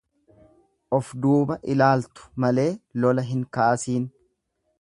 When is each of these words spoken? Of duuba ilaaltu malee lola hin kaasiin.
Of 0.99 1.11
duuba 1.25 1.57
ilaaltu 1.75 2.27
malee 2.47 2.67
lola 3.05 3.29
hin 3.33 3.47
kaasiin. 3.59 4.13